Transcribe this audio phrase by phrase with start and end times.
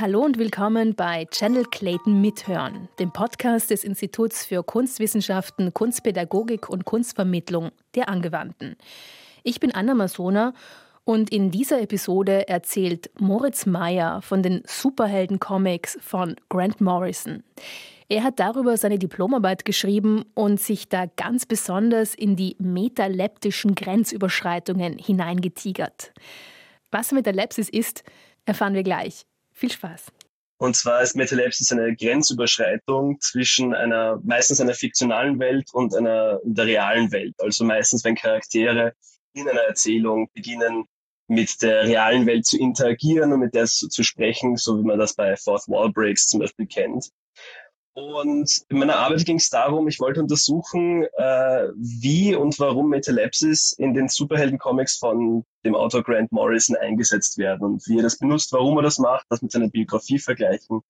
[0.00, 6.86] Hallo und willkommen bei Channel Clayton Mithören, dem Podcast des Instituts für Kunstwissenschaften, Kunstpädagogik und
[6.86, 8.76] Kunstvermittlung der Angewandten.
[9.42, 10.54] Ich bin Anna Masona
[11.04, 17.42] und in dieser Episode erzählt Moritz Meyer von den Superhelden-Comics von Grant Morrison.
[18.08, 24.96] Er hat darüber seine Diplomarbeit geschrieben und sich da ganz besonders in die metaleptischen Grenzüberschreitungen
[24.96, 26.14] hineingetigert.
[26.90, 28.02] Was Metalepsis ist,
[28.46, 29.26] erfahren wir gleich.
[29.60, 30.06] Viel Spaß.
[30.58, 36.64] Und zwar ist Metalepsis eine Grenzüberschreitung zwischen einer, meistens einer fiktionalen Welt und einer der
[36.64, 37.34] realen Welt.
[37.38, 38.94] Also meistens, wenn Charaktere
[39.34, 40.86] in einer Erzählung beginnen,
[41.28, 44.98] mit der realen Welt zu interagieren und mit der zu, zu sprechen, so wie man
[44.98, 47.10] das bei Fourth Wall Breaks zum Beispiel kennt.
[48.00, 53.72] Und in meiner Arbeit ging es darum, ich wollte untersuchen, äh, wie und warum Metalepsis
[53.72, 58.52] in den Superhelden-Comics von dem Autor Grant Morrison eingesetzt werden und wie er das benutzt,
[58.52, 60.80] warum er das macht, das mit seiner Biografie vergleichen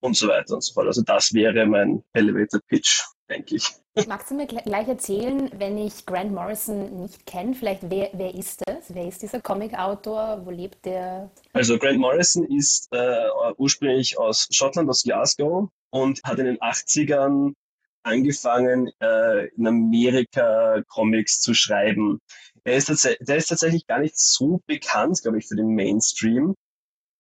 [0.00, 0.88] und so weiter und so fort.
[0.88, 3.68] Also das wäre mein Elevator Pitch, denke ich.
[4.06, 8.62] Magst du mir gleich erzählen, wenn ich Grant Morrison nicht kenne, vielleicht wer, wer ist
[8.66, 8.94] das?
[8.94, 10.42] Wer ist dieser Comic-Autor?
[10.44, 11.30] Wo lebt der?
[11.52, 17.54] Also Grant Morrison ist äh, ursprünglich aus Schottland, aus Glasgow und hat in den 80ern
[18.04, 22.20] angefangen, äh, in Amerika Comics zu schreiben.
[22.64, 22.88] Er ist
[23.20, 26.54] der ist tatsächlich gar nicht so bekannt, glaube ich, für den Mainstream,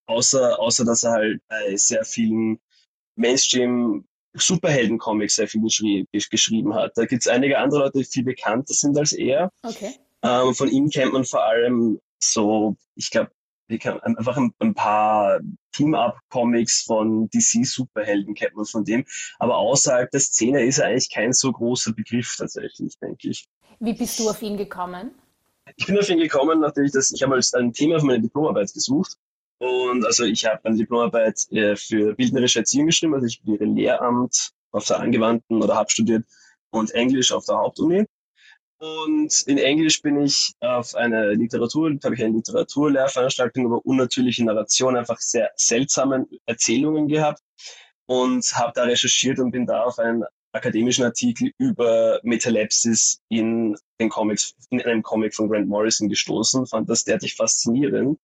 [0.07, 2.59] außer, außer dass er halt bei sehr vielen
[3.15, 4.05] Mainstream
[4.41, 6.93] Superhelden-Comics sehr viel geschrie geschrieben hat.
[6.95, 9.51] Da gibt es einige andere Leute, die viel bekannter sind als er.
[9.63, 9.93] Okay.
[10.23, 13.31] Ähm, von ihm kennt man vor allem so, ich glaube,
[13.69, 15.39] einfach ein, ein paar
[15.73, 19.05] Team-Up-Comics von DC-Superhelden kennt man von dem.
[19.39, 23.47] Aber außerhalb der Szene ist er eigentlich kein so großer Begriff tatsächlich, denke ich.
[23.79, 25.11] Wie bist du auf ihn gekommen?
[25.75, 28.21] Ich bin auf ihn gekommen, nachdem ich das, ich habe als ein Thema für meine
[28.21, 29.17] Diplomarbeit gesucht.
[29.59, 34.51] Und also ich habe eine Diplomarbeit äh, für bildnerische Erziehung geschrieben, also ich studiere Lehramt
[34.71, 36.25] auf der angewandten oder habe studiert
[36.69, 38.05] und Englisch auf der Hauptuni.
[38.79, 44.95] Und in Englisch bin ich auf eine Literatur, habe ich eine Literaturlehrveranstaltung über unnatürliche Narration,
[44.95, 47.41] einfach sehr seltsame Erzählungen gehabt
[48.05, 54.09] und habe da recherchiert und bin da auf einen akademischen Artikel über Metalepsis in den
[54.09, 58.19] Comics, in einem Comic von Grant Morrison gestoßen, fand das derartig faszinierend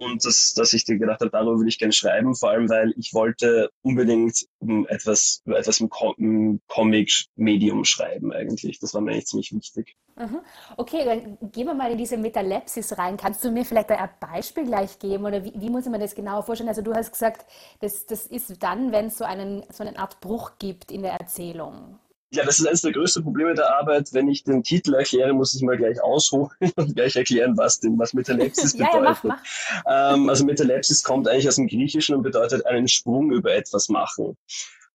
[0.00, 2.94] und das, dass ich dir gedacht habe, darüber würde ich gerne schreiben, vor allem weil
[2.96, 4.46] ich wollte unbedingt
[4.88, 8.78] etwas etwas im, im Comic-Medium schreiben eigentlich.
[8.78, 9.96] Das war mir eigentlich ziemlich wichtig.
[10.16, 10.40] Mhm.
[10.76, 13.18] Okay, dann gehen wir mal in diese Metalepsis rein.
[13.18, 16.44] Kannst du mir vielleicht ein Beispiel gleich geben oder wie, wie muss man das genauer
[16.44, 16.68] vorstellen?
[16.68, 17.44] Also du hast gesagt,
[17.80, 21.12] das, das ist dann, wenn es so einen so eine Art Bruch gibt in der
[21.12, 21.98] Erzählung.
[22.32, 24.12] Ja, das ist eines der größten Probleme der Arbeit.
[24.12, 27.98] Wenn ich den Titel erkläre, muss ich mal gleich ausholen und gleich erklären, was denn,
[27.98, 28.94] was Metalepsis bedeutet.
[28.94, 29.42] ja, mach, mach.
[29.86, 34.36] Ähm, also Metalepsis kommt eigentlich aus dem Griechischen und bedeutet einen Sprung über etwas machen.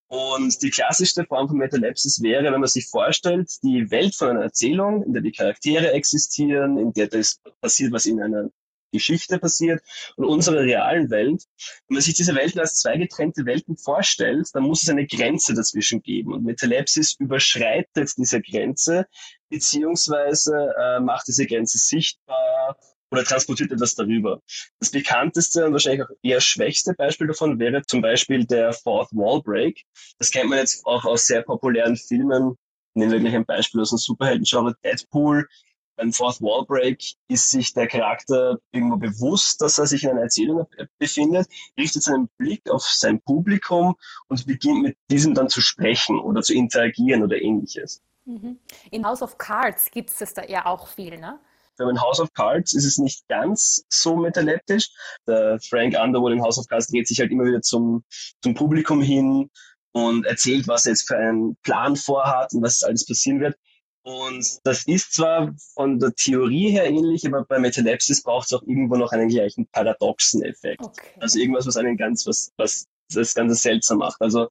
[0.07, 4.43] Und die klassischste Form von Metalepsis wäre, wenn man sich vorstellt, die Welt von einer
[4.43, 8.49] Erzählung, in der die Charaktere existieren, in der das passiert, was in einer
[8.95, 9.81] Geschichte passiert
[10.15, 11.43] und unserer realen Welt.
[11.87, 15.53] Wenn man sich diese Welten als zwei getrennte Welten vorstellt, dann muss es eine Grenze
[15.53, 16.33] dazwischen geben.
[16.33, 19.05] Und Metalepsis überschreitet diese Grenze,
[19.49, 22.77] beziehungsweise äh, macht diese Grenze sichtbar
[23.11, 24.41] oder transportiert etwas darüber.
[24.79, 29.41] Das bekannteste und wahrscheinlich auch eher schwächste Beispiel davon wäre zum Beispiel der Fourth Wall
[29.41, 29.83] Break.
[30.19, 32.57] Das kennt man jetzt auch aus sehr populären Filmen.
[32.93, 35.47] Nehmen wir gleich ein Beispiel aus dem Superhelden-Genre Deadpool
[35.95, 40.21] beim Fourth Wall Break ist sich der Charakter irgendwo bewusst, dass er sich in einer
[40.21, 40.67] Erzählung
[40.99, 41.47] befindet,
[41.77, 43.95] richtet seinen Blick auf sein Publikum
[44.27, 48.01] und beginnt mit diesem dann zu sprechen oder zu interagieren oder ähnliches.
[48.25, 48.59] Mhm.
[48.91, 51.39] In House of Cards gibt es das da ja auch viel, ne?
[51.77, 54.89] In House of Cards ist es nicht ganz so metaleptisch.
[55.27, 58.05] Der Frank Underwood in House of Cards dreht sich halt immer wieder zum,
[58.41, 59.49] zum Publikum hin
[59.91, 63.57] und erzählt, was er jetzt für einen Plan vorhat und was alles passieren wird.
[64.05, 68.61] Und das ist zwar von der Theorie her ähnlich, aber bei Metalepsis braucht es auch
[68.61, 70.83] irgendwo noch einen gleichen paradoxen Effekt.
[70.83, 71.07] Okay.
[71.19, 74.21] Also irgendwas, was einen ganz, was, was das Ganze seltsam macht.
[74.21, 74.49] Also,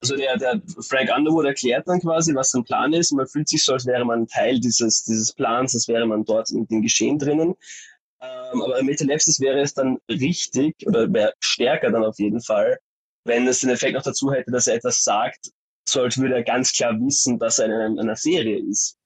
[0.00, 3.10] also der, der Frank Underwood erklärt dann quasi, was sein Plan ist.
[3.10, 6.50] Man fühlt sich so, als wäre man Teil dieses, dieses Plans, als wäre man dort
[6.52, 7.56] in dem Geschehen drinnen.
[8.20, 12.78] Ähm, aber Metalepsis wäre es dann richtig oder wäre stärker dann auf jeden Fall,
[13.24, 15.50] wenn es den Effekt noch dazu hätte, dass er etwas sagt,
[15.90, 18.96] so als würde er ganz klar wissen, dass er in einer, einer Serie ist.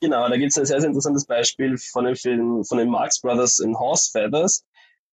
[0.00, 3.20] Genau, da gibt es ein sehr, sehr interessantes Beispiel von dem Film von den Marx
[3.20, 4.64] Brothers in Horse Feathers.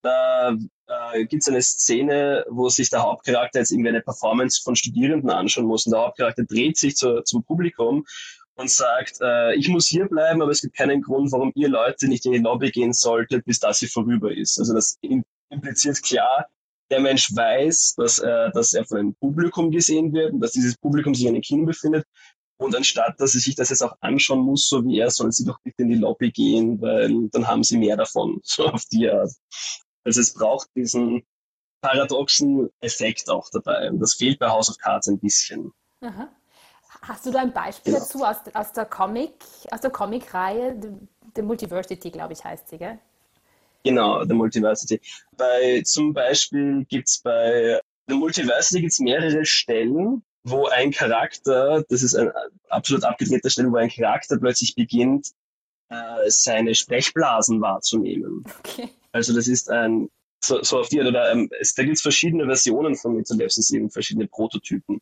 [0.01, 0.57] Da
[0.87, 5.29] äh, gibt es eine Szene, wo sich der Hauptcharakter jetzt irgendwie eine Performance von Studierenden
[5.29, 5.85] anschauen muss.
[5.85, 8.05] Und der Hauptcharakter dreht sich zu, zum Publikum
[8.55, 12.09] und sagt, äh, ich muss hier bleiben, aber es gibt keinen Grund, warum ihr Leute
[12.09, 14.59] nicht in die Lobby gehen solltet, bis das hier vorüber ist.
[14.59, 14.99] Also das
[15.49, 16.47] impliziert klar,
[16.93, 20.77] der Mensch weiß, dass er, dass er von einem Publikum gesehen wird und dass dieses
[20.77, 22.05] Publikum sich in einem Kino befindet.
[22.57, 25.43] Und anstatt, dass sie sich das jetzt auch anschauen muss, so wie er, sollen sie
[25.43, 29.09] doch bitte in die Lobby gehen, weil dann haben sie mehr davon, so auf die
[29.09, 29.31] Art.
[30.03, 31.23] Also es braucht diesen
[31.81, 33.89] paradoxen Effekt auch dabei.
[33.89, 35.73] Und das fehlt bei House of Cards ein bisschen.
[36.01, 36.29] Aha.
[37.01, 37.99] Hast du da ein Beispiel ja.
[37.99, 39.33] dazu aus, aus der Comic,
[39.71, 40.79] aus der Comic-Reihe,
[41.35, 42.99] The Multiversity, glaube ich, heißt sie, gell?
[43.83, 45.01] Genau, The Multiversity.
[45.37, 52.03] Bei, zum Beispiel gibt es bei The Multiversity gibt's mehrere Stellen, wo ein Charakter, das
[52.03, 52.31] ist ein
[52.69, 55.31] absolut abgedrehter Stelle, wo ein Charakter plötzlich beginnt,
[55.89, 58.43] äh, seine Sprechblasen wahrzunehmen.
[58.59, 58.89] Okay.
[59.11, 60.09] Also das ist ein,
[60.43, 63.89] so, so auf die, oder ähm, es, da gibt es verschiedene Versionen von Metalepsis, eben
[63.89, 64.99] verschiedene Prototypen.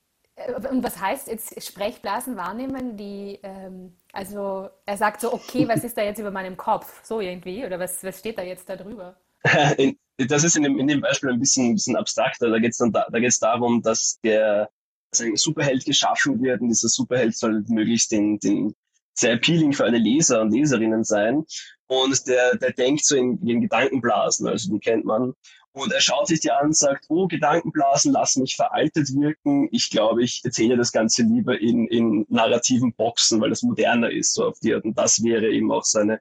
[0.69, 2.97] Und was heißt jetzt Sprechblasen wahrnehmen?
[2.97, 7.03] Die, ähm, also er sagt so, okay, was ist da jetzt über meinem Kopf?
[7.03, 7.65] So irgendwie?
[7.65, 9.17] Oder was, was steht da jetzt da drüber?
[10.17, 12.49] das ist in dem, in dem Beispiel ein bisschen, ein bisschen abstrakter.
[12.49, 14.69] Da geht es da, da darum, dass der
[15.11, 18.73] dass ein Superheld geschaffen wird und dieser Superheld soll möglichst den, den
[19.13, 21.43] sehr appealing für alle Leser und Leserinnen sein.
[21.87, 25.33] Und der, der denkt so in, in Gedankenblasen, also den kennt man.
[25.73, 29.69] Und er schaut sich die an und sagt, oh, Gedankenblasen lassen mich veraltet wirken.
[29.71, 34.33] Ich glaube, ich erzähle das Ganze lieber in, in narrativen Boxen, weil das moderner ist,
[34.33, 34.83] so auf die Art.
[34.83, 36.19] Und das wäre eben auch seine,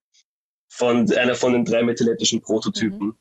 [0.68, 3.08] von, einer von den drei metalettischen Prototypen.
[3.08, 3.16] Mhm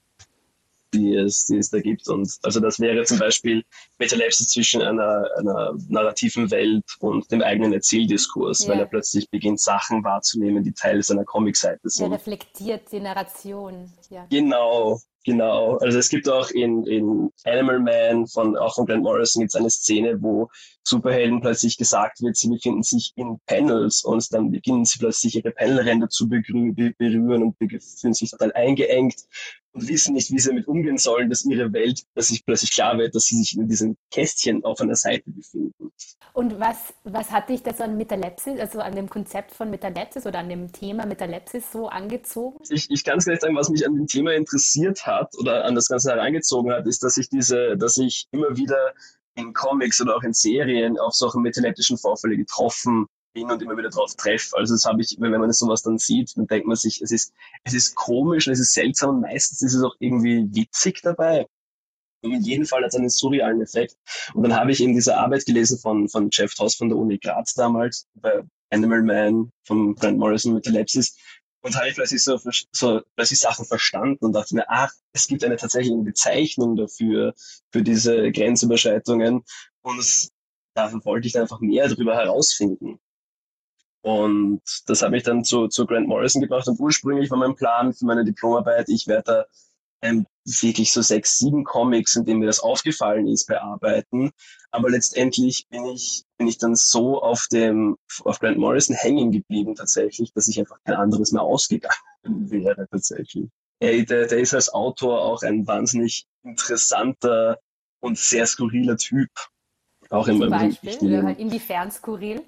[0.93, 2.07] die es, die es da gibt.
[2.07, 3.63] Und also das wäre zum Beispiel
[3.97, 8.69] Metalepsis zwischen einer, einer narrativen Welt und dem eigenen Erzähldiskurs, ja.
[8.69, 12.11] weil er plötzlich beginnt, Sachen wahrzunehmen, die Teil seiner Comicseite sind.
[12.11, 13.91] Er reflektiert die Narration.
[14.09, 14.25] Ja.
[14.29, 19.42] Genau, Genau, also es gibt auch in, in Animal Man von auch von Grant Morrison
[19.42, 20.50] gibt es eine Szene, wo
[20.83, 25.51] Superhelden plötzlich gesagt wird, sie befinden sich in Panels und dann beginnen sie plötzlich ihre
[25.51, 29.25] Panelränder zu berühren und fühlen sich total eingeengt
[29.74, 32.98] und wissen nicht, wie sie damit umgehen sollen, dass ihre Welt, dass sich plötzlich klar
[32.98, 35.92] wird, dass sie sich in diesem Kästchen auf einer Seite befinden.
[36.33, 40.39] Und was, was hat dich das an Metalepsis, also an dem Konzept von Metalepsis oder
[40.39, 42.60] an dem Thema Metalepsis so angezogen?
[42.69, 45.75] Ich, ich kann es gleich sagen, was mich an dem Thema interessiert hat oder an
[45.75, 48.94] das Ganze hereingezogen hat, ist, dass ich diese, dass ich immer wieder
[49.36, 53.89] in Comics oder auch in Serien auf solche metaleptischen Vorfälle getroffen bin und immer wieder
[53.89, 54.57] drauf treffe.
[54.57, 57.33] Also das habe ich, wenn man sowas dann sieht, dann denkt man sich, es ist,
[57.63, 61.47] es ist komisch und es ist seltsam und meistens ist es auch irgendwie witzig dabei.
[62.21, 63.95] Und in jedem Fall hat es einen surrealen Effekt.
[64.33, 67.17] Und dann habe ich in dieser Arbeit gelesen von, von Jeff Toss von der Uni
[67.17, 68.41] Graz damals, bei
[68.71, 71.15] Animal Man von Grant Morrison mit Ellipsis.
[71.61, 72.39] Und habe ich plötzlich so,
[72.71, 77.33] so plötzlich Sachen verstanden und dachte mir, ach, es gibt eine tatsächliche Bezeichnung dafür,
[77.71, 79.43] für diese Grenzüberschreitungen.
[79.81, 80.31] Und es,
[80.73, 82.99] da wollte ich dann einfach mehr darüber herausfinden.
[84.01, 86.68] Und das hat mich dann zu, zu Grant Morrison gebracht.
[86.68, 89.46] Und ursprünglich war mein Plan für meine Diplomarbeit, ich werde da
[90.01, 94.31] ähm, wirklich so sechs, sieben Comics, in denen mir das aufgefallen ist, bearbeiten.
[94.72, 99.75] Aber letztendlich bin ich, bin ich dann so auf dem, auf Grant Morrison hängen geblieben
[99.75, 103.50] tatsächlich, dass ich einfach kein anderes mehr ausgegangen wäre tatsächlich.
[103.80, 107.60] Er, der, der ist als Autor auch ein wahnsinnig interessanter
[108.00, 109.30] und sehr skurriler Typ.
[110.10, 112.42] Auch Zum in Beispiel, halt inwiefern skurril?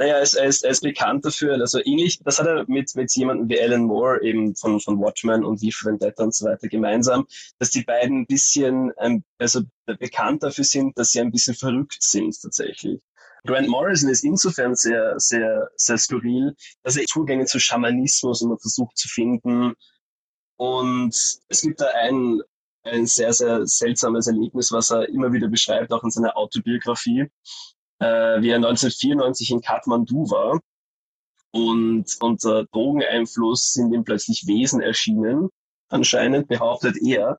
[0.00, 2.94] Naja, er ist, er, ist, er ist bekannt dafür, also ähnlich, das hat er mit,
[2.94, 6.68] mit jemandem wie Alan Moore eben von, von Watchmen und Wie Vendetta und so weiter
[6.68, 7.26] gemeinsam,
[7.58, 12.00] dass die beiden ein bisschen, ähm, also bekannt dafür sind, dass sie ein bisschen verrückt
[12.00, 13.00] sind tatsächlich.
[13.44, 18.96] Grant Morrison ist insofern sehr, sehr, sehr skurril, dass er Zugänge zu Schamanismus immer versucht
[18.96, 19.74] zu finden.
[20.56, 22.40] Und es gibt da ein,
[22.84, 27.26] ein sehr, sehr seltsames Erlebnis, was er immer wieder beschreibt, auch in seiner Autobiografie
[28.00, 30.60] äh, wie er 1994 in Kathmandu war.
[31.50, 35.48] Und unter Drogeneinfluss sind ihm plötzlich Wesen erschienen,
[35.88, 37.38] anscheinend behauptet er,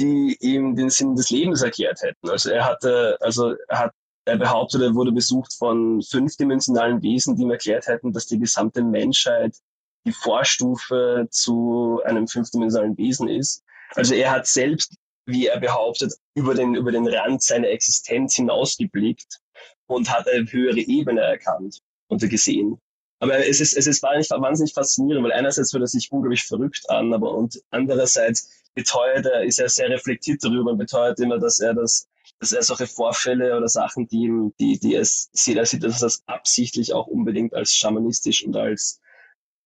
[0.00, 2.28] die ihm den Sinn des Lebens erklärt hätten.
[2.28, 3.92] Also er hatte, also er hat,
[4.24, 8.82] er behauptet, er wurde besucht von fünfdimensionalen Wesen, die ihm erklärt hätten, dass die gesamte
[8.82, 9.56] Menschheit
[10.04, 13.62] die Vorstufe zu einem fünfdimensionalen Wesen ist.
[13.94, 19.40] Also er hat selbst, wie er behauptet, über den, über den Rand seiner Existenz hinausgeblickt
[19.86, 22.80] und hat eine höhere Ebene erkannt und gesehen.
[23.20, 27.14] Aber es ist, es ist wahnsinnig faszinierend, weil einerseits hört er sich unglaublich verrückt an,
[27.14, 31.74] aber und andererseits beteuert er, ist er sehr reflektiert darüber und beteuert immer, dass er
[31.74, 32.08] das,
[32.40, 36.02] dass er solche Vorfälle oder Sachen, die ihm, die, die es sieht, er sieht, dass
[36.02, 39.00] er das absichtlich auch unbedingt als schamanistisch und als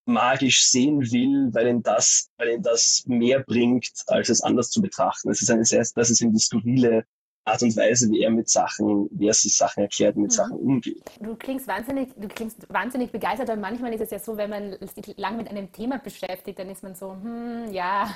[0.07, 4.81] magisch sehen will, weil ihn das, weil ihn das mehr bringt, als es anders zu
[4.81, 5.31] betrachten.
[5.31, 7.05] Es ist eine sehr, das ist ihm die skurrile
[7.47, 10.35] Art und Weise, wie er mit Sachen, wie er sich Sachen erklärt, mit mhm.
[10.35, 11.03] Sachen umgeht.
[11.21, 14.77] Du klingst wahnsinnig, du klingst wahnsinnig begeistert, aber manchmal ist es ja so, wenn man
[14.95, 18.13] sich lange mit einem Thema beschäftigt, dann ist man so, hm, ja,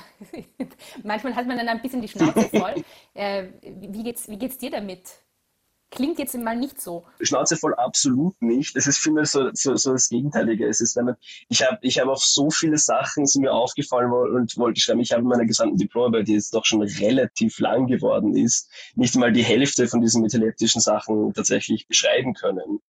[1.03, 2.75] manchmal hat man dann ein bisschen die Schnauze voll.
[3.13, 5.09] äh, wie geht's, wie geht's dir damit?
[5.91, 7.03] Klingt jetzt mal nicht so.
[7.19, 8.75] Schnauze voll absolut nicht.
[8.75, 10.65] Es ist vielmehr so, so, so das Gegenteilige.
[10.65, 11.15] Es ist, wenn man,
[11.49, 15.01] ich habe ich hab auf so viele Sachen sind mir aufgefallen und wollte schreiben.
[15.01, 19.15] Ich habe in meiner gesamten Diplomarbeit, die jetzt doch schon relativ lang geworden ist, nicht
[19.15, 22.79] mal die Hälfte von diesen metaleptischen Sachen tatsächlich beschreiben können.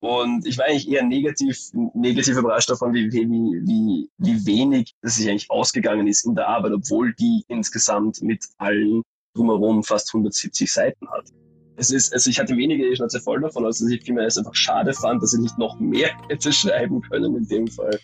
[0.00, 5.16] Und ich war eigentlich eher negativ, negativ überrascht davon, wie, wie, wie, wie wenig das
[5.16, 9.02] sich eigentlich ausgegangen ist in der Arbeit, obwohl die insgesamt mit allen
[9.34, 11.30] drumherum fast 170 Seiten hat
[11.76, 14.38] es ist, also ich hatte weniger die Schnauze voll davon, als dass ich vielmehr es
[14.38, 17.98] einfach schade fand, dass ich nicht noch mehr hätte schreiben können in dem Fall.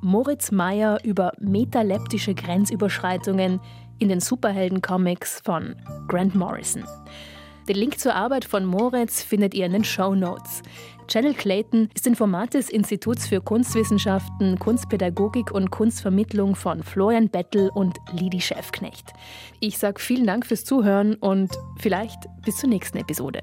[0.00, 3.60] Moritz Meyer über metaleptische Grenzüberschreitungen
[3.98, 5.76] in den Superhelden-Comics von
[6.08, 6.84] Grant Morrison.
[7.68, 10.62] Den Link zur Arbeit von Moritz findet ihr in den Show Notes.
[11.08, 17.70] Channel Clayton ist ein Format des Instituts für Kunstwissenschaften, Kunstpädagogik und Kunstvermittlung von Florian Bettel
[17.74, 19.14] und Lidi Schäfknecht.
[19.60, 23.40] Ich sage vielen Dank fürs Zuhören und vielleicht bis zur nächsten Episode.